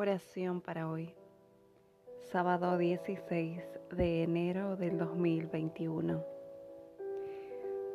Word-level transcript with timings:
Oración 0.00 0.60
para 0.60 0.88
hoy, 0.88 1.12
sábado 2.30 2.78
16 2.78 3.60
de 3.90 4.22
enero 4.22 4.76
del 4.76 4.96
2021. 4.96 6.24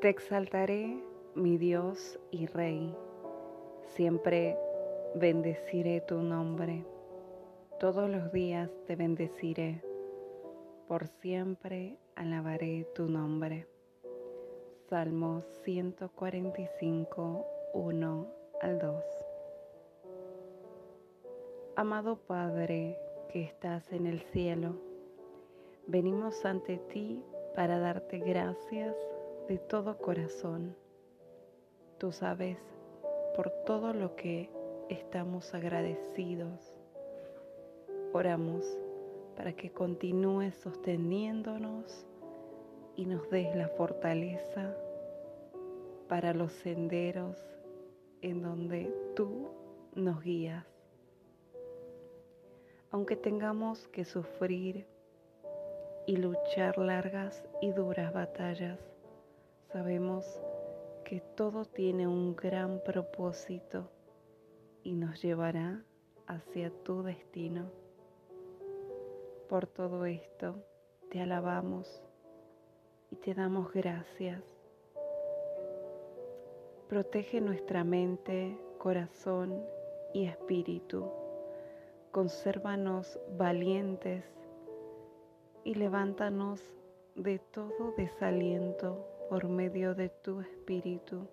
Te 0.02 0.10
exaltaré, 0.10 1.02
mi 1.34 1.58
Dios 1.58 2.20
y 2.29 2.47
Rey, 2.47 2.94
siempre 3.96 4.58
bendeciré 5.16 6.02
tu 6.02 6.21
nombre, 6.21 6.84
todos 7.79 8.09
los 8.09 8.33
días 8.33 8.70
te 8.85 8.97
bendeciré, 8.97 9.81
por 10.89 11.07
siempre 11.07 11.97
alabaré 12.17 12.85
tu 12.93 13.05
nombre. 13.05 13.65
Salmo 14.89 15.39
145, 15.63 17.45
1 17.73 18.27
al 18.61 18.79
2. 18.79 19.32
Amado 21.76 22.18
Padre 22.18 23.00
que 23.30 23.41
estás 23.41 23.91
en 23.91 24.05
el 24.05 24.22
cielo, 24.22 24.76
venimos 25.88 26.45
ante 26.45 26.77
ti 26.77 27.23
para 27.55 27.80
darte 27.80 28.20
gracias 28.20 28.95
de 29.48 29.58
todo 29.58 29.98
corazón. 29.98 30.76
Tú 31.98 32.12
sabes 32.12 32.59
por 33.36 33.50
todo 33.66 33.91
lo 33.91 34.16
que 34.16 34.52
estamos 34.88 35.55
agradecidos. 35.55 36.80
Oramos 38.14 38.64
para 39.36 39.53
que 39.53 39.72
continúes 39.72 40.53
sosteniéndonos 40.58 42.05
y 42.95 43.08
nos 43.08 43.28
des 43.31 43.55
la 43.55 43.70
fortaleza 43.70 44.78
para 46.08 46.36
los 46.36 46.52
senderos 46.52 47.36
en 48.22 48.44
donde 48.44 48.94
tú 49.16 49.50
nos 49.95 50.22
guías 50.22 50.73
aunque 52.93 53.15
tengamos 53.15 53.88
que 53.88 54.05
sufrir 54.05 54.85
y 56.05 56.17
luchar 56.17 56.77
largas 56.77 57.44
y 57.59 57.72
duras 57.72 58.13
batallas, 58.13 58.80
sabemos 59.72 60.23
que 61.03 61.19
todo 61.19 61.66
tiene 61.66 62.05
un 62.05 62.35
gran 62.35 62.80
propósito 62.85 63.89
y 64.83 64.94
nos 64.94 65.23
llevará 65.23 65.83
hacia 66.27 66.69
tu 66.83 67.02
destino. 67.02 67.72
Por 69.50 69.66
todo 69.66 70.05
esto, 70.05 70.63
te 71.09 71.19
alabamos 71.19 72.03
y 73.09 73.16
te 73.16 73.33
damos 73.33 73.73
gracias. 73.73 74.44
Protege 76.88 77.41
nuestra 77.41 77.83
mente, 77.83 78.55
corazón 78.78 79.66
y 80.13 80.25
espíritu 80.25 81.22
consérvanos 82.14 83.19
valientes 83.39 84.23
y 85.64 85.73
levántanos 85.73 86.61
de 87.16 87.39
todo 87.39 87.95
desaliento 87.97 89.03
por 89.30 89.50
medio 89.50 89.95
de 89.95 90.09
tu 90.09 90.39
Espíritu, 90.41 91.28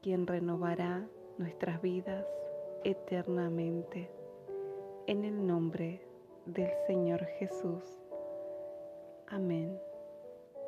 quien 0.00 0.28
renovará 0.28 1.04
nuestras 1.36 1.82
vidas 1.82 2.24
eternamente. 2.84 4.08
En 5.08 5.24
el 5.24 5.44
nombre 5.44 6.00
del 6.46 6.70
Señor 6.86 7.24
Jesús. 7.40 7.82
Amén 9.26 9.80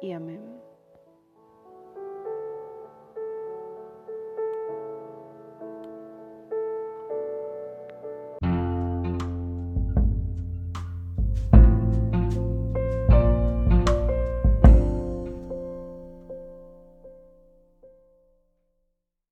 y 0.02 0.10
amén. 0.10 0.53